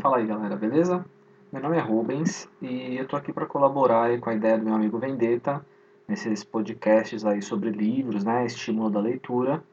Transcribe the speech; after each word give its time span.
Fala 0.00 0.18
aí 0.18 0.26
galera, 0.26 0.56
beleza? 0.56 1.04
Meu 1.50 1.62
nome 1.62 1.78
é 1.78 1.80
Rubens 1.80 2.48
e 2.60 2.96
eu 2.96 3.06
tô 3.06 3.16
aqui 3.16 3.32
para 3.32 3.46
colaborar 3.46 4.18
com 4.20 4.28
a 4.28 4.34
ideia 4.34 4.58
do 4.58 4.64
meu 4.64 4.74
amigo 4.74 4.98
Vendetta 4.98 5.64
nesses 6.06 6.44
podcasts 6.44 7.24
aí 7.24 7.40
sobre 7.40 7.70
livros, 7.70 8.22
né, 8.22 8.44
estímulo 8.44 8.90
da 8.90 9.00
leitura. 9.00 9.64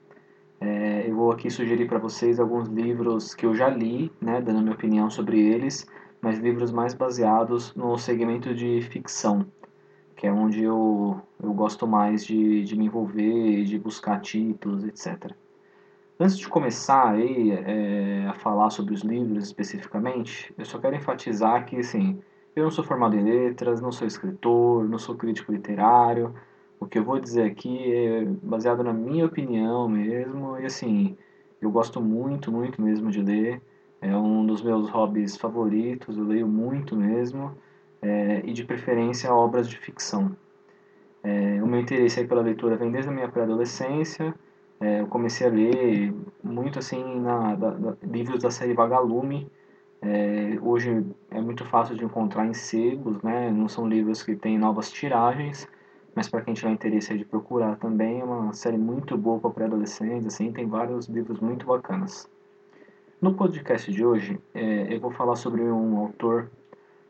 É, 0.61 1.09
eu 1.09 1.15
vou 1.15 1.31
aqui 1.31 1.49
sugerir 1.49 1.87
para 1.87 1.99
vocês 1.99 2.39
alguns 2.39 2.69
livros 2.69 3.35
que 3.35 3.45
eu 3.45 3.53
já 3.53 3.67
li, 3.67 4.11
né, 4.21 4.39
dando 4.39 4.61
minha 4.61 4.73
opinião 4.73 5.09
sobre 5.09 5.39
eles, 5.39 5.85
mas 6.21 6.39
livros 6.39 6.71
mais 6.71 6.93
baseados 6.93 7.75
no 7.75 7.97
segmento 7.97 8.55
de 8.55 8.81
ficção, 8.83 9.45
que 10.15 10.25
é 10.25 10.31
onde 10.31 10.63
eu, 10.63 11.19
eu 11.41 11.53
gosto 11.53 11.85
mais 11.85 12.25
de, 12.25 12.63
de 12.63 12.77
me 12.77 12.85
envolver, 12.85 13.65
de 13.65 13.77
buscar 13.77 14.21
títulos, 14.21 14.85
etc. 14.85 15.35
Antes 16.23 16.37
de 16.37 16.47
começar 16.47 17.09
aí, 17.09 17.51
é, 17.51 18.25
a 18.29 18.33
falar 18.35 18.69
sobre 18.69 18.93
os 18.93 19.01
livros 19.01 19.43
especificamente, 19.43 20.53
eu 20.57 20.63
só 20.63 20.79
quero 20.79 20.95
enfatizar 20.95 21.65
que 21.65 21.75
assim, 21.75 22.17
eu 22.55 22.63
não 22.63 22.71
sou 22.71 22.81
formado 22.81 23.13
em 23.17 23.23
letras, 23.25 23.81
não 23.81 23.91
sou 23.91 24.07
escritor, 24.07 24.87
não 24.87 24.97
sou 24.97 25.17
crítico 25.17 25.51
literário. 25.51 26.33
O 26.79 26.85
que 26.85 26.97
eu 26.97 27.03
vou 27.03 27.19
dizer 27.19 27.43
aqui 27.43 27.93
é 27.93 28.23
baseado 28.41 28.85
na 28.85 28.93
minha 28.93 29.25
opinião 29.25 29.89
mesmo, 29.89 30.57
e 30.57 30.65
assim, 30.65 31.17
eu 31.61 31.69
gosto 31.69 31.99
muito, 31.99 32.49
muito 32.53 32.81
mesmo 32.81 33.11
de 33.11 33.21
ler. 33.21 33.61
É 33.99 34.15
um 34.15 34.45
dos 34.45 34.61
meus 34.63 34.89
hobbies 34.91 35.35
favoritos, 35.35 36.17
eu 36.17 36.23
leio 36.23 36.47
muito 36.47 36.95
mesmo, 36.95 37.53
é, 38.01 38.41
e 38.45 38.53
de 38.53 38.63
preferência 38.63 39.33
obras 39.33 39.67
de 39.67 39.77
ficção. 39.77 40.33
É, 41.21 41.61
o 41.61 41.67
meu 41.67 41.81
interesse 41.81 42.23
pela 42.23 42.41
leitura 42.41 42.77
vem 42.77 42.91
desde 42.91 43.09
a 43.09 43.13
minha 43.13 43.27
pré-adolescência, 43.27 44.33
é, 44.83 44.99
eu 44.99 45.07
comecei 45.07 45.47
a 45.47 45.49
ler 45.49 46.13
muito 46.43 46.77
assim 46.77 47.01
na, 47.21 47.55
da, 47.55 47.69
da, 47.69 47.95
livros 48.03 48.43
da 48.43 48.51
série 48.51 48.73
Vagalume. 48.73 49.49
É, 50.01 50.59
hoje 50.61 51.05
é 51.31 51.39
muito 51.39 51.63
fácil 51.63 51.95
de 51.95 52.03
encontrar 52.03 52.45
em 52.45 52.53
sebos, 52.53 53.21
né? 53.21 53.49
Não 53.49 53.69
são 53.69 53.87
livros 53.87 54.21
que 54.21 54.35
têm 54.35 54.57
novas 54.57 54.91
tiragens, 54.91 55.69
mas 56.13 56.27
para 56.27 56.41
quem 56.41 56.53
tiver 56.53 56.71
interesse 56.71 57.17
de 57.17 57.23
procurar 57.23 57.77
também 57.77 58.19
é 58.19 58.25
uma 58.25 58.51
série 58.51 58.77
muito 58.77 59.17
boa 59.17 59.39
para 59.39 59.51
pré-adolescentes, 59.51 60.27
assim, 60.27 60.51
tem 60.51 60.67
vários 60.67 61.07
livros 61.07 61.39
muito 61.39 61.65
bacanas. 61.65 62.29
No 63.21 63.33
podcast 63.35 63.89
de 63.89 64.05
hoje, 64.05 64.37
é, 64.53 64.93
eu 64.93 64.99
vou 64.99 65.11
falar 65.11 65.37
sobre 65.37 65.61
um 65.61 65.97
autor 65.97 66.51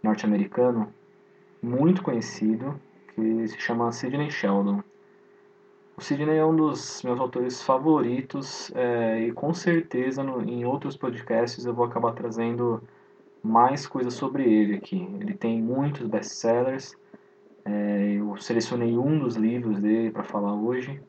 norte-americano 0.03 0.93
muito 1.59 2.03
conhecido 2.03 2.79
que 3.15 3.47
se 3.47 3.59
chama 3.59 3.91
Sidney 3.91 4.29
Sheldon. 4.29 4.83
O 5.95 6.01
Sidney 6.01 6.37
é 6.37 6.45
um 6.45 6.55
dos 6.55 7.03
meus 7.03 7.19
autores 7.19 7.61
favoritos 7.61 8.71
é, 8.73 9.27
e 9.27 9.31
com 9.31 9.53
certeza 9.53 10.23
no, 10.23 10.41
em 10.41 10.65
outros 10.65 10.97
podcasts 10.97 11.65
eu 11.65 11.73
vou 11.73 11.85
acabar 11.85 12.13
trazendo 12.13 12.81
mais 13.43 13.85
coisas 13.85 14.15
sobre 14.15 14.43
ele 14.43 14.75
aqui. 14.75 15.07
Ele 15.19 15.35
tem 15.35 15.61
muitos 15.61 16.07
best-sellers, 16.07 16.95
é, 17.63 18.15
eu 18.17 18.35
selecionei 18.37 18.97
um 18.97 19.19
dos 19.19 19.35
livros 19.35 19.79
dele 19.79 20.09
para 20.09 20.23
falar 20.23 20.55
hoje, 20.55 20.99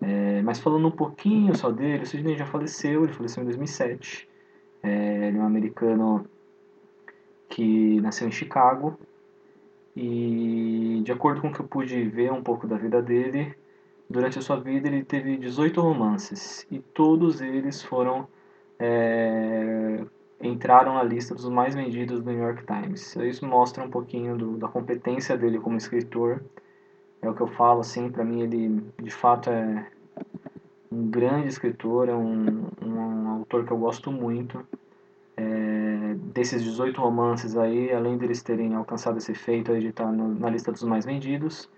é, 0.00 0.40
mas 0.42 0.58
falando 0.58 0.88
um 0.88 0.92
pouquinho 0.92 1.54
só 1.54 1.70
dele, 1.70 2.02
o 2.04 2.06
Sidney 2.06 2.36
já 2.36 2.46
faleceu, 2.46 3.04
ele 3.04 3.12
faleceu 3.12 3.42
em 3.42 3.46
2007. 3.46 4.28
É, 4.82 5.28
ele 5.28 5.36
é 5.36 5.40
um 5.40 5.46
americano 5.46 6.24
que 7.50 8.00
nasceu 8.00 8.26
em 8.26 8.32
Chicago 8.32 8.98
e 9.94 11.02
de 11.04 11.12
acordo 11.12 11.42
com 11.42 11.48
o 11.48 11.52
que 11.52 11.60
eu 11.60 11.66
pude 11.66 12.02
ver 12.04 12.32
um 12.32 12.42
pouco 12.42 12.66
da 12.66 12.76
vida 12.76 13.02
dele, 13.02 13.54
Durante 14.08 14.38
a 14.38 14.42
sua 14.42 14.60
vida 14.60 14.88
ele 14.88 15.04
teve 15.04 15.36
18 15.36 15.80
romances 15.80 16.66
e 16.70 16.78
todos 16.78 17.40
eles 17.40 17.82
foram 17.82 18.28
é, 18.78 20.04
entraram 20.40 20.94
na 20.94 21.02
lista 21.02 21.34
dos 21.34 21.48
mais 21.48 21.74
vendidos 21.74 22.20
do 22.20 22.30
New 22.30 22.40
York 22.40 22.64
Times. 22.66 23.16
Isso 23.16 23.46
mostra 23.46 23.84
um 23.84 23.90
pouquinho 23.90 24.36
do, 24.36 24.56
da 24.56 24.68
competência 24.68 25.36
dele 25.36 25.58
como 25.58 25.76
escritor. 25.76 26.42
É 27.22 27.30
o 27.30 27.34
que 27.34 27.40
eu 27.40 27.46
falo 27.46 27.80
assim, 27.80 28.10
para 28.10 28.24
mim 28.24 28.42
ele 28.42 28.82
de 29.00 29.10
fato 29.10 29.48
é 29.48 29.86
um 30.90 31.08
grande 31.08 31.48
escritor, 31.48 32.08
é 32.08 32.14
um, 32.14 32.66
um 32.84 33.28
autor 33.28 33.64
que 33.64 33.72
eu 33.72 33.78
gosto 33.78 34.10
muito. 34.10 34.66
É, 35.36 36.14
desses 36.34 36.62
18 36.62 37.00
romances 37.00 37.56
aí, 37.56 37.92
além 37.92 38.18
deles 38.18 38.42
terem 38.42 38.74
alcançado 38.74 39.16
esse 39.18 39.34
feito 39.34 39.72
aí 39.72 39.80
de 39.80 39.88
estar 39.88 40.10
no, 40.10 40.34
na 40.34 40.50
lista 40.50 40.70
dos 40.72 40.82
mais 40.82 41.06
vendidos, 41.06 41.70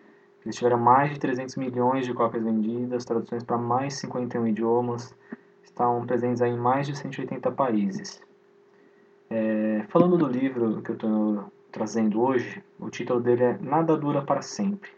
eles 0.44 0.56
tiveram 0.56 0.78
mais 0.78 1.12
de 1.12 1.18
300 1.18 1.56
milhões 1.56 2.04
de 2.04 2.12
cópias 2.12 2.44
vendidas, 2.44 3.04
traduções 3.04 3.42
para 3.42 3.56
mais 3.56 3.94
51 3.94 4.46
idiomas, 4.48 5.14
estão 5.62 6.04
presentes 6.06 6.42
em 6.42 6.56
mais 6.56 6.86
de 6.86 6.96
180 6.96 7.50
países. 7.52 8.20
É, 9.30 9.84
falando 9.88 10.18
do 10.18 10.26
livro 10.26 10.82
que 10.82 10.90
eu 10.90 10.94
estou 10.94 11.52
trazendo 11.72 12.20
hoje, 12.20 12.62
o 12.78 12.90
título 12.90 13.20
dele 13.20 13.42
é 13.42 13.58
Nada 13.60 13.96
Dura 13.96 14.22
para 14.22 14.42
Sempre. 14.42 14.90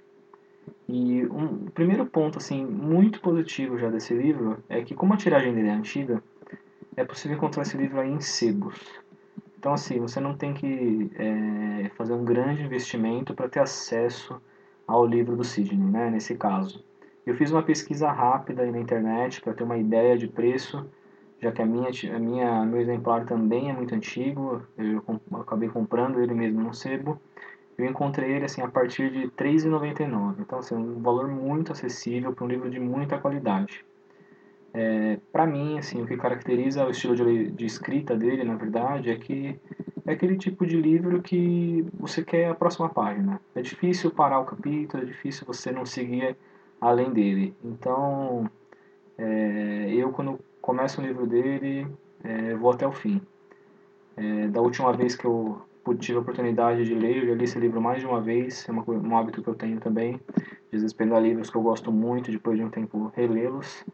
E 0.89 1.25
um 1.27 1.67
primeiro 1.67 2.05
ponto 2.05 2.39
assim 2.39 2.65
muito 2.65 3.21
positivo 3.21 3.79
já 3.79 3.89
desse 3.89 4.15
livro 4.15 4.59
é 4.69 4.83
que 4.83 4.95
como 4.95 5.15
a 5.15 5.17
tiragem 5.17 5.55
dele 5.55 5.69
é 5.69 5.73
antiga, 5.73 6.23
é 6.97 7.05
possível 7.05 7.37
encontrar 7.37 7.63
esse 7.63 7.77
livro 7.77 8.01
aí 8.01 8.11
em 8.11 8.21
sebos. 8.21 9.01
Então 9.59 9.73
assim, 9.73 10.01
você 10.01 10.19
não 10.19 10.37
tem 10.37 10.53
que 10.53 11.11
é, 11.15 11.89
fazer 11.97 12.13
um 12.13 12.25
grande 12.25 12.63
investimento 12.63 13.33
para 13.33 13.49
ter 13.49 13.61
acesso 13.61 14.41
ao 14.87 15.05
livro 15.05 15.37
do 15.37 15.45
Sidney, 15.45 15.87
né, 15.89 16.11
nesse 16.11 16.37
caso. 16.37 16.85
Eu 17.27 17.35
fiz 17.35 17.51
uma 17.51 17.63
pesquisa 17.63 18.11
rápida 18.11 18.65
na 18.71 18.79
internet 18.79 19.41
para 19.41 19.53
ter 19.53 19.65
uma 19.65 19.77
ideia 19.77 20.17
de 20.17 20.29
preço, 20.29 20.87
já 21.41 21.51
que 21.51 21.61
a 21.61 21.67
minha, 21.67 21.89
a 22.15 22.19
minha, 22.19 22.65
meu 22.65 22.81
exemplar 22.81 23.25
também 23.27 23.69
é 23.69 23.73
muito 23.73 23.95
antigo, 23.95 24.63
eu, 24.79 25.03
eu 25.07 25.41
acabei 25.41 25.69
comprando 25.69 26.21
ele 26.21 26.35
mesmo 26.35 26.61
no 26.61 26.73
sebo. 26.73 27.21
Eu 27.77 27.85
encontrei 27.85 28.33
ele 28.33 28.45
assim 28.45 28.63
a 28.63 28.69
partir 28.69 29.11
de 29.11 29.25
R$ 29.25 29.33
3,99, 29.37 30.37
então 30.39 30.61
assim, 30.61 30.75
um 30.75 31.03
valor 31.03 31.29
muito 31.29 31.73
acessível 31.73 32.33
para 32.33 32.45
um 32.45 32.49
livro 32.49 32.71
de 32.71 32.81
muita 32.81 33.19
qualidade. 33.19 33.85
É, 34.73 35.19
para 35.33 35.47
mim, 35.47 35.79
assim, 35.79 36.03
o 36.03 36.07
que 36.07 36.17
caracteriza 36.17 36.87
o 36.87 36.91
estilo 36.91 37.17
de, 37.17 37.51
de 37.51 37.67
escrita 37.67 38.17
dele, 38.17 38.45
na 38.45 38.55
verdade, 38.55 39.11
é 39.11 39.17
que 39.17 39.59
é 40.07 40.13
aquele 40.13 40.37
tipo 40.37 40.65
de 40.65 40.81
livro 40.81 41.21
que 41.21 41.85
você 41.99 42.23
quer 42.23 42.49
a 42.49 42.55
próxima 42.55 42.89
página. 42.89 43.41
É 43.55 43.61
difícil 43.61 44.11
parar 44.11 44.39
o 44.39 44.45
capítulo, 44.45 45.03
é 45.03 45.07
difícil 45.07 45.47
você 45.47 45.73
não 45.73 45.85
seguir 45.85 46.37
além 46.81 47.13
dele. 47.13 47.55
Então, 47.65 48.49
é, 49.19 49.93
eu 49.93 50.13
quando 50.13 50.39
começo 50.61 51.01
um 51.01 51.05
livro 51.05 51.27
dele, 51.27 51.87
é, 52.23 52.55
vou 52.55 52.71
até 52.71 52.87
o 52.87 52.93
fim. 52.93 53.21
É, 54.17 54.49
da 54.49 54.61
última 54.61 54.93
vez 54.93 55.17
que 55.17 55.25
eu 55.25 55.61
tive 55.99 56.19
a 56.19 56.21
oportunidade 56.21 56.85
de 56.85 56.95
ler, 56.95 57.19
eu 57.19 57.27
já 57.29 57.35
li 57.35 57.45
esse 57.45 57.59
livro 57.59 57.81
mais 57.81 58.01
de 58.01 58.07
uma 58.07 58.21
vez, 58.21 58.69
é 58.69 58.73
uma, 58.73 58.85
um 58.89 59.17
hábito 59.17 59.43
que 59.43 59.49
eu 59.49 59.55
tenho 59.55 59.79
também, 59.79 60.21
de 60.37 60.73
vezes 60.73 60.93
pegar 60.93 61.21
livros 61.21 61.51
que 61.51 61.57
eu 61.57 61.63
gosto 61.63 61.93
muito, 61.93 62.31
depois 62.31 62.57
de 62.57 62.65
um 62.65 62.71
tempo 62.71 63.13
relê-los, 63.15 63.85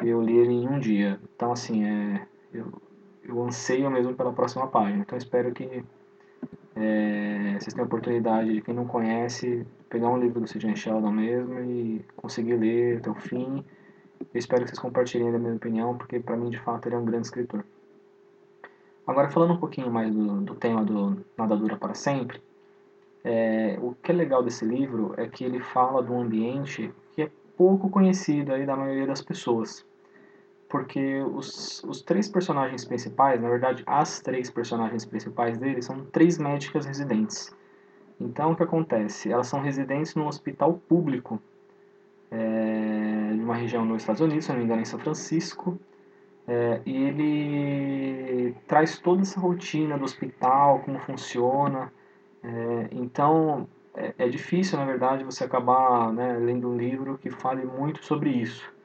eu 0.00 0.20
li 0.22 0.36
ele 0.36 0.52
em 0.52 0.68
um 0.68 0.78
dia. 0.78 1.20
Então, 1.34 1.52
assim, 1.52 1.84
é, 1.84 2.26
eu, 2.52 2.72
eu 3.28 3.42
anseio 3.42 3.90
mesmo 3.90 4.14
pela 4.14 4.32
próxima 4.32 4.66
página. 4.66 5.02
Então 5.02 5.16
espero 5.16 5.52
que 5.52 5.84
é, 6.74 7.56
vocês 7.58 7.72
tenham 7.72 7.84
a 7.84 7.86
oportunidade 7.86 8.52
de 8.52 8.60
quem 8.60 8.74
não 8.74 8.86
conhece 8.86 9.66
pegar 9.88 10.08
um 10.08 10.18
livro 10.18 10.40
do 10.40 10.46
Sidney 10.46 10.76
Sheldon 10.76 11.10
mesmo 11.10 11.60
e 11.60 12.04
conseguir 12.16 12.56
ler 12.56 12.98
até 12.98 13.10
o 13.10 13.14
fim. 13.14 13.64
Eu 14.20 14.38
espero 14.38 14.62
que 14.62 14.70
vocês 14.70 14.78
compartilhem 14.78 15.34
a 15.34 15.38
minha 15.38 15.54
opinião, 15.54 15.96
porque 15.96 16.20
para 16.20 16.36
mim 16.36 16.50
de 16.50 16.58
fato 16.58 16.86
ele 16.86 16.94
é 16.94 16.98
um 16.98 17.04
grande 17.04 17.26
escritor. 17.26 17.64
Agora 19.06 19.30
falando 19.30 19.54
um 19.54 19.58
pouquinho 19.58 19.90
mais 19.90 20.12
do, 20.12 20.40
do 20.40 20.54
tema 20.54 20.84
do 20.84 21.24
Nada 21.38 21.56
Dura 21.56 21.76
para 21.76 21.94
Sempre, 21.94 22.42
é, 23.22 23.78
o 23.80 23.94
que 23.94 24.10
é 24.10 24.14
legal 24.14 24.42
desse 24.42 24.64
livro 24.64 25.14
é 25.16 25.26
que 25.26 25.44
ele 25.44 25.60
fala 25.60 26.02
de 26.02 26.10
um 26.10 26.20
ambiente 26.20 26.92
que 27.12 27.22
é 27.22 27.30
pouco 27.56 27.88
conhecido 27.88 28.52
aí 28.52 28.66
da 28.66 28.76
maioria 28.76 29.06
das 29.06 29.22
pessoas 29.22 29.84
porque 30.68 31.22
os, 31.22 31.82
os 31.84 32.02
três 32.02 32.28
personagens 32.28 32.84
principais, 32.84 33.40
na 33.40 33.48
verdade, 33.48 33.82
as 33.86 34.20
três 34.20 34.50
personagens 34.50 35.04
principais 35.04 35.56
dele 35.58 35.80
são 35.82 36.04
três 36.06 36.38
médicas 36.38 36.86
residentes. 36.86 37.54
Então, 38.20 38.52
o 38.52 38.56
que 38.56 38.62
acontece? 38.62 39.30
Elas 39.30 39.46
são 39.46 39.60
residentes 39.60 40.14
num 40.14 40.26
hospital 40.26 40.74
público 40.88 41.40
é, 42.30 43.32
de 43.34 43.40
uma 43.40 43.54
região 43.54 43.84
nos 43.84 44.02
Estados 44.02 44.20
Unidos, 44.20 44.46
se 44.46 44.50
não 44.50 44.58
me 44.58 44.64
engano, 44.64 44.82
em 44.82 44.86
São 44.86 44.98
Francisco. 44.98 45.78
É, 46.48 46.80
e 46.86 46.96
ele 47.04 48.54
traz 48.66 48.98
toda 48.98 49.22
essa 49.22 49.38
rotina 49.38 49.98
do 49.98 50.04
hospital, 50.04 50.80
como 50.80 50.98
funciona. 50.98 51.92
É, 52.42 52.88
então, 52.92 53.68
é, 53.94 54.14
é, 54.18 54.28
difícil, 54.28 54.78
na 54.78 54.84
verdade, 54.84 55.24
você 55.24 55.44
acabar 55.44 56.12
né, 56.12 56.34
lendo 56.38 56.68
um 56.68 56.76
livro 56.76 57.18
que 57.18 57.30
fale 57.30 57.64
muito 57.64 58.04
sobre 58.04 58.30
isso. 58.30 58.75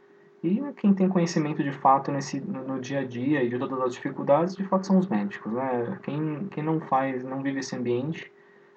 E 0.44 0.60
quem 0.78 0.94
tem 0.94 1.08
conhecimento 1.08 1.64
de 1.64 1.72
fato 1.72 2.12
nesse, 2.12 2.42
no, 2.42 2.80
dia 2.80 3.02
a 3.02 3.04
dia 3.04 3.44
e 3.44 3.50
de 3.50 3.60
todas 3.60 3.80
as 3.82 3.94
dificuldades, 3.94 4.56
de 4.56 4.64
fato 4.64 4.88
são 4.88 4.98
os 4.98 5.08
médicos. 5.08 5.52
Né? 5.52 6.00
Quem, 6.02 6.48
quem 6.50 6.64
não 6.64 6.80
faz, 6.80 7.24
não 7.24 7.44
vive 7.44 7.60
esse 7.60 7.76
ambiente, 7.76 8.32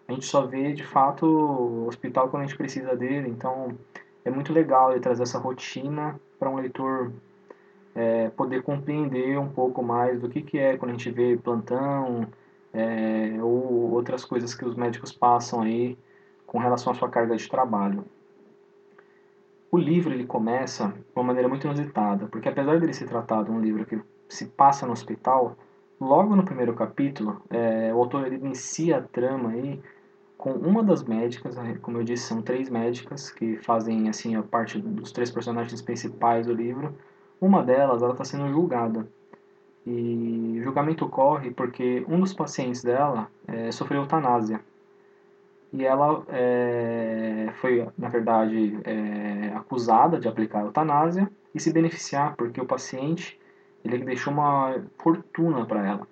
a 0.07 0.13
gente 0.13 0.27
só 0.27 0.47
vê 0.47 0.75
de 0.75 0.85
fato 0.85 1.25
o 1.27 1.87
hospital 1.87 2.29
quando 2.29 2.43
a 2.43 2.47
gente 2.47 2.59
precisa 2.59 2.95
dele. 2.95 3.31
Então 3.31 3.77
é 4.25 4.31
muito 4.31 4.53
legal 4.53 4.91
ele 4.91 5.01
trazer 5.01 5.23
essa 5.23 5.39
rotina 5.39 6.21
para 6.39 6.51
um 6.51 6.57
leitor 6.57 7.13
é, 7.95 8.29
poder 8.31 8.63
compreender 8.63 9.39
um 9.39 9.49
pouco 9.49 9.83
mais 9.83 10.21
do 10.21 10.29
que, 10.29 10.43
que 10.43 10.59
é 10.59 10.77
quando 10.77 10.91
a 10.91 10.95
gente 10.95 11.11
vê 11.11 11.37
plantão, 11.37 12.27
é, 12.75 13.39
ou 13.41 13.93
outras 13.93 14.25
coisas 14.25 14.55
que 14.55 14.65
os 14.65 14.75
médicos 14.75 15.13
passam 15.13 15.63
aí 15.63 15.97
com 16.47 16.59
relação 16.59 16.93
à 16.93 16.95
sua 16.95 17.09
carga 17.09 17.37
de 17.37 17.49
trabalho. 17.49 18.05
O 19.75 19.77
livro 19.77 20.15
ele 20.15 20.25
começa 20.25 20.87
de 20.87 21.03
uma 21.17 21.25
maneira 21.25 21.49
muito 21.49 21.67
inusitada, 21.67 22.29
porque 22.29 22.49
apesar 22.49 22.79
dele 22.79 22.95
se 22.95 23.05
tratar 23.07 23.43
de 23.43 23.51
um 23.51 23.61
livro 23.61 23.85
que 23.85 24.01
se 24.29 24.47
passa 24.47 24.87
no 24.87 24.93
hospital, 24.93 25.57
logo 26.01 26.37
no 26.37 26.45
primeiro 26.45 26.75
capítulo, 26.75 27.43
é, 27.51 27.93
o 27.93 27.99
autor 27.99 28.25
ele 28.25 28.37
inicia 28.37 28.99
a 28.99 29.03
trama 29.03 29.51
aí 29.51 29.83
com 30.39 30.53
uma 30.53 30.81
das 30.81 31.03
médicas, 31.03 31.57
né, 31.57 31.77
como 31.83 31.99
eu 31.99 32.05
disse, 32.05 32.23
são 32.23 32.41
três 32.41 32.71
médicas 32.71 33.31
que 33.31 33.57
fazem 33.57 34.09
assim 34.09 34.37
a 34.37 34.45
parte 34.45 34.79
dos 34.79 35.11
três 35.11 35.29
personagens 35.33 35.83
principais 35.83 36.47
do 36.47 36.55
livro. 36.55 36.95
Uma 37.41 37.61
delas, 37.61 38.01
ela 38.01 38.13
está 38.13 38.25
sendo 38.25 38.49
julgada. 38.51 39.09
E 39.85 40.57
o 40.61 40.63
julgamento 40.63 41.05
ocorre 41.05 41.51
porque 41.51 42.07
um 42.09 42.21
dos 42.21 42.33
pacientes 42.33 42.85
dela 42.85 43.29
é, 43.49 43.73
sofreu 43.73 44.03
eutanásia. 44.03 44.61
E 45.77 45.85
ela 45.85 46.23
é, 46.29 47.49
foi, 47.55 47.85
na 47.99 48.09
verdade, 48.09 48.79
é, 48.85 49.53
acusada 49.57 50.21
de 50.21 50.29
aplicar 50.29 50.61
eutanásia 50.61 51.29
e 51.53 51.59
se 51.59 51.73
beneficiar, 51.73 52.37
porque 52.37 52.61
o 52.61 52.65
paciente 52.65 53.37
ele 53.85 53.99
deixou 54.05 54.33
uma 54.33 54.81
fortuna 54.97 55.67
para 55.67 55.85
ela. 55.85 56.09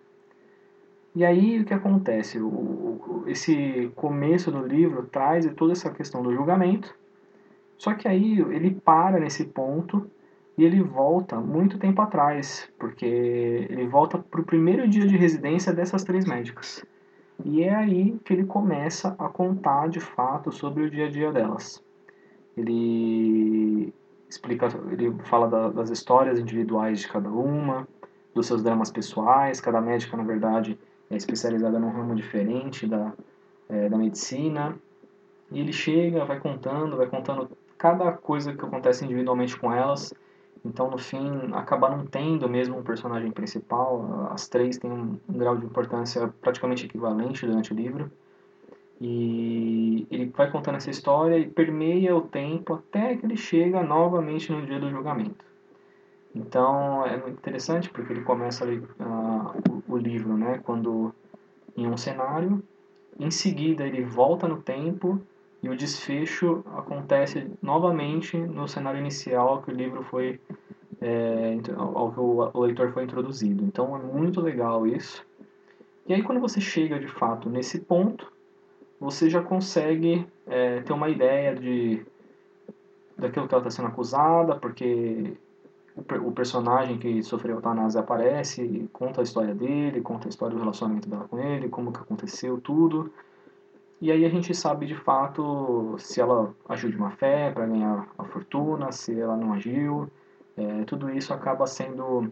E 1.14 1.24
aí 1.24 1.60
o 1.60 1.64
que 1.64 1.72
acontece? 1.72 2.40
O, 2.40 3.22
esse 3.28 3.92
começo 3.94 4.50
do 4.50 4.66
livro 4.66 5.04
traz 5.04 5.46
toda 5.54 5.74
essa 5.74 5.92
questão 5.92 6.24
do 6.24 6.34
julgamento, 6.34 6.92
só 7.78 7.94
que 7.94 8.08
aí 8.08 8.40
ele 8.40 8.74
para 8.84 9.20
nesse 9.20 9.44
ponto 9.44 10.10
e 10.58 10.64
ele 10.64 10.82
volta 10.82 11.36
muito 11.36 11.78
tempo 11.78 12.02
atrás, 12.02 12.68
porque 12.80 13.06
ele 13.06 13.86
volta 13.86 14.18
para 14.18 14.40
o 14.40 14.44
primeiro 14.44 14.88
dia 14.88 15.06
de 15.06 15.16
residência 15.16 15.72
dessas 15.72 16.02
três 16.02 16.24
médicas. 16.24 16.84
E 17.44 17.62
é 17.62 17.74
aí 17.74 18.18
que 18.24 18.32
ele 18.32 18.44
começa 18.44 19.14
a 19.18 19.28
contar 19.28 19.88
de 19.88 20.00
fato 20.00 20.52
sobre 20.52 20.84
o 20.84 20.90
dia 20.90 21.06
a 21.06 21.10
dia 21.10 21.32
delas. 21.32 21.82
Ele 22.56 23.92
explica, 24.28 24.68
ele 24.90 25.12
fala 25.24 25.48
da, 25.48 25.68
das 25.68 25.90
histórias 25.90 26.38
individuais 26.38 27.00
de 27.00 27.08
cada 27.08 27.28
uma, 27.28 27.86
dos 28.34 28.46
seus 28.46 28.62
dramas 28.62 28.90
pessoais. 28.90 29.60
Cada 29.60 29.80
médica, 29.80 30.16
na 30.16 30.22
verdade, 30.22 30.78
é 31.10 31.16
especializada 31.16 31.78
num 31.78 31.90
ramo 31.90 32.14
diferente 32.14 32.86
da, 32.86 33.12
é, 33.68 33.88
da 33.88 33.96
medicina. 33.96 34.76
E 35.50 35.60
ele 35.60 35.72
chega, 35.72 36.24
vai 36.24 36.40
contando, 36.40 36.96
vai 36.96 37.06
contando 37.06 37.50
cada 37.76 38.12
coisa 38.12 38.54
que 38.54 38.64
acontece 38.64 39.04
individualmente 39.04 39.58
com 39.58 39.72
elas. 39.72 40.14
Então, 40.64 40.90
no 40.90 40.98
fim, 40.98 41.50
acaba 41.52 41.90
não 41.90 42.06
tendo 42.06 42.48
mesmo 42.48 42.78
um 42.78 42.82
personagem 42.82 43.30
principal. 43.32 44.28
As 44.30 44.48
três 44.48 44.78
têm 44.78 44.90
um, 44.90 45.18
um 45.28 45.38
grau 45.38 45.56
de 45.56 45.66
importância 45.66 46.32
praticamente 46.40 46.86
equivalente 46.86 47.46
durante 47.46 47.72
o 47.72 47.76
livro. 47.76 48.10
E 49.00 50.06
ele 50.10 50.26
vai 50.26 50.48
contando 50.48 50.76
essa 50.76 50.90
história 50.90 51.36
e 51.36 51.48
permeia 51.48 52.14
o 52.14 52.22
tempo 52.22 52.74
até 52.74 53.16
que 53.16 53.26
ele 53.26 53.36
chega 53.36 53.82
novamente 53.82 54.52
no 54.52 54.64
dia 54.64 54.78
do 54.78 54.88
julgamento. 54.88 55.44
Então 56.34 57.04
é 57.04 57.16
muito 57.16 57.38
interessante 57.38 57.90
porque 57.90 58.12
ele 58.12 58.22
começa 58.22 58.64
ali, 58.64 58.78
uh, 58.78 59.82
o, 59.88 59.94
o, 59.94 59.96
livro, 59.96 60.36
né, 60.36 60.60
quando 60.62 61.12
em 61.76 61.86
um 61.86 61.96
cenário, 61.96 62.62
em 63.18 63.30
seguida 63.30 63.84
ele 63.84 64.04
volta 64.04 64.46
no 64.46 64.62
tempo 64.62 65.20
e 65.62 65.68
o 65.68 65.76
desfecho 65.76 66.64
acontece 66.76 67.50
novamente 67.62 68.36
no 68.36 68.66
cenário 68.66 68.98
inicial 68.98 69.62
que 69.62 69.70
o 69.70 69.74
livro 69.74 70.02
foi 70.02 70.40
é, 71.00 71.56
ao 71.76 72.12
que 72.12 72.20
o, 72.20 72.60
leitor 72.60 72.92
foi 72.92 73.04
introduzido. 73.04 73.64
Então 73.64 73.96
é 73.96 74.00
muito 74.00 74.40
legal 74.40 74.86
isso. 74.86 75.24
E 76.06 76.14
aí 76.14 76.22
quando 76.22 76.40
você 76.40 76.60
chega 76.60 76.98
de 76.98 77.06
fato 77.06 77.48
nesse 77.48 77.80
ponto 77.80 78.32
você 78.98 79.28
já 79.28 79.42
consegue 79.42 80.26
é, 80.46 80.80
ter 80.80 80.92
uma 80.92 81.08
ideia 81.08 81.54
de 81.54 82.04
daquilo 83.18 83.46
que 83.46 83.54
ela 83.54 83.62
está 83.62 83.70
sendo 83.70 83.88
acusada, 83.88 84.56
porque 84.56 85.36
o, 85.96 86.28
o, 86.28 86.32
personagem 86.32 86.98
que 86.98 87.22
sofreu 87.22 87.56
eutanásia 87.56 88.00
aparece 88.00 88.88
conta 88.92 89.20
a 89.20 89.24
história 89.24 89.54
dele, 89.54 90.00
conta 90.00 90.28
a 90.28 90.30
história 90.30 90.56
do 90.56 90.60
relacionamento 90.60 91.08
dela 91.08 91.26
com 91.28 91.38
ele, 91.38 91.68
como 91.68 91.92
que 91.92 92.00
aconteceu, 92.00 92.60
tudo. 92.60 93.12
E 94.02 94.10
aí 94.10 94.24
a 94.24 94.28
gente 94.28 94.52
sabe 94.52 94.84
de 94.84 94.96
fato 94.96 95.94
se 95.96 96.20
ela 96.20 96.52
agiu 96.68 96.90
de 96.90 96.98
má 96.98 97.12
fé 97.12 97.52
para 97.52 97.66
ganhar 97.66 98.08
a 98.18 98.24
fortuna, 98.24 98.90
se 98.90 99.16
ela 99.16 99.36
não 99.36 99.52
agiu. 99.52 100.10
É, 100.56 100.82
tudo 100.86 101.08
isso 101.08 101.32
acaba 101.32 101.68
sendo 101.68 102.28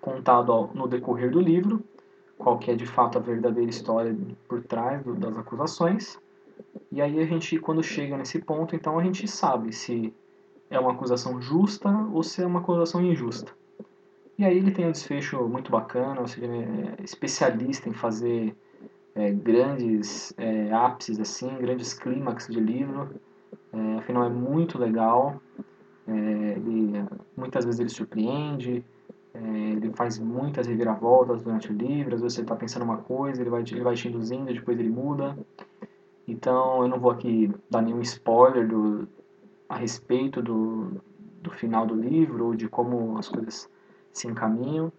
contado 0.00 0.70
no 0.72 0.86
decorrer 0.86 1.28
do 1.28 1.40
livro 1.40 1.82
qual 2.38 2.56
que 2.56 2.70
é 2.70 2.76
de 2.76 2.86
fato 2.86 3.18
a 3.18 3.20
verdadeira 3.20 3.68
história 3.68 4.16
por 4.46 4.62
trás 4.62 5.02
do, 5.02 5.16
das 5.16 5.36
acusações. 5.36 6.20
E 6.92 7.02
aí 7.02 7.18
a 7.20 7.26
gente, 7.26 7.58
quando 7.58 7.82
chega 7.82 8.16
nesse 8.16 8.38
ponto, 8.38 8.76
então 8.76 8.96
a 8.96 9.02
gente 9.02 9.26
sabe 9.26 9.72
se 9.72 10.14
é 10.70 10.78
uma 10.78 10.92
acusação 10.92 11.42
justa 11.42 11.90
ou 12.12 12.22
se 12.22 12.44
é 12.44 12.46
uma 12.46 12.60
acusação 12.60 13.02
injusta. 13.02 13.50
E 14.38 14.44
aí 14.44 14.56
ele 14.56 14.70
tem 14.70 14.86
um 14.86 14.92
desfecho 14.92 15.48
muito 15.48 15.72
bacana, 15.72 16.20
ou 16.20 16.28
seja, 16.28 16.46
ele 16.46 16.62
é 16.62 17.02
especialista 17.02 17.88
em 17.88 17.92
fazer 17.92 18.54
é, 19.14 19.30
grandes 19.30 20.32
é, 20.36 20.72
ápices, 20.72 21.20
assim, 21.20 21.54
grandes 21.58 21.94
clímax 21.94 22.48
de 22.48 22.60
livro. 22.60 23.10
É, 23.72 23.98
afinal, 23.98 24.24
é 24.24 24.30
muito 24.30 24.78
legal. 24.78 25.40
É, 26.06 26.12
ele, 26.12 27.04
muitas 27.36 27.64
vezes 27.64 27.80
ele 27.80 27.88
surpreende, 27.88 28.84
é, 29.34 29.38
ele 29.38 29.92
faz 29.92 30.18
muitas 30.18 30.66
reviravoltas 30.66 31.42
durante 31.42 31.70
o 31.70 31.74
livro, 31.74 32.14
às 32.14 32.20
vezes 32.20 32.34
você 32.34 32.42
está 32.42 32.56
pensando 32.56 32.82
uma 32.82 32.98
coisa, 32.98 33.40
ele 33.40 33.50
vai, 33.50 33.62
ele 33.62 33.82
vai 33.82 33.94
te 33.94 34.08
induzindo, 34.08 34.52
depois 34.52 34.78
ele 34.78 34.90
muda. 34.90 35.36
Então 36.26 36.82
eu 36.82 36.88
não 36.88 36.98
vou 36.98 37.10
aqui 37.10 37.50
dar 37.70 37.82
nenhum 37.82 38.00
spoiler 38.00 38.66
do, 38.66 39.08
a 39.68 39.76
respeito 39.76 40.42
do, 40.42 41.02
do 41.40 41.50
final 41.50 41.86
do 41.86 41.94
livro 41.94 42.46
ou 42.46 42.54
de 42.54 42.68
como 42.68 43.18
as 43.18 43.28
coisas 43.28 43.68
se 44.12 44.28
encaminham. 44.28 44.92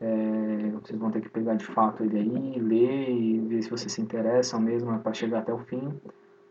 É, 0.00 0.70
vocês 0.82 0.98
vão 0.98 1.10
ter 1.10 1.20
que 1.20 1.28
pegar 1.28 1.54
de 1.54 1.66
fato 1.66 2.02
ele 2.02 2.18
aí, 2.18 2.58
ler 2.58 3.10
e 3.10 3.38
ver 3.40 3.62
se 3.62 3.70
vocês 3.70 3.92
se 3.92 4.00
interessam 4.00 4.58
mesmo 4.58 4.98
para 4.98 5.12
chegar 5.12 5.40
até 5.40 5.52
o 5.52 5.58
fim. 5.58 5.92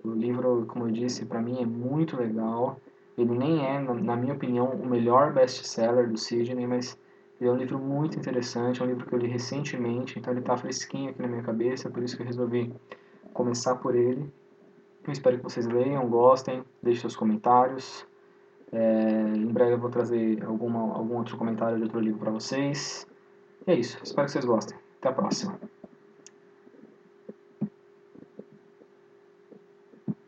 O 0.03 0.11
livro, 0.11 0.65
como 0.67 0.87
eu 0.87 0.91
disse, 0.91 1.25
para 1.25 1.41
mim 1.41 1.61
é 1.61 1.65
muito 1.65 2.15
legal. 2.15 2.79
Ele 3.17 3.37
nem 3.37 3.65
é, 3.65 3.79
na 3.79 4.15
minha 4.15 4.33
opinião, 4.33 4.67
o 4.67 4.85
melhor 4.85 5.33
best-seller 5.33 6.09
do 6.09 6.17
Sidney, 6.17 6.67
mas 6.67 6.97
ele 7.39 7.49
é 7.49 7.53
um 7.53 7.57
livro 7.57 7.79
muito 7.79 8.17
interessante, 8.17 8.81
é 8.81 8.85
um 8.85 8.87
livro 8.87 9.05
que 9.05 9.13
eu 9.13 9.19
li 9.19 9.27
recentemente, 9.27 10.19
então 10.19 10.31
ele 10.31 10.41
está 10.41 10.55
fresquinho 10.55 11.09
aqui 11.09 11.21
na 11.21 11.27
minha 11.27 11.41
cabeça, 11.41 11.89
por 11.89 12.03
isso 12.03 12.15
que 12.15 12.21
eu 12.21 12.27
resolvi 12.27 12.73
começar 13.33 13.75
por 13.75 13.95
ele. 13.95 14.31
Eu 15.05 15.11
espero 15.11 15.37
que 15.37 15.43
vocês 15.43 15.65
leiam, 15.65 16.07
gostem, 16.07 16.63
deixem 16.83 17.01
seus 17.01 17.15
comentários. 17.15 18.05
É, 18.71 19.33
em 19.35 19.47
breve 19.47 19.73
eu 19.73 19.79
vou 19.79 19.89
trazer 19.89 20.43
alguma, 20.45 20.93
algum 20.93 21.17
outro 21.17 21.37
comentário 21.37 21.77
de 21.77 21.83
outro 21.83 21.99
livro 21.99 22.19
para 22.19 22.31
vocês. 22.31 23.08
É 23.69 23.75
isso, 23.75 23.99
espero 24.01 24.25
que 24.25 24.31
vocês 24.31 24.45
gostem. 24.45 24.75
Até 24.97 25.09
a 25.09 25.11
próxima. 25.13 25.59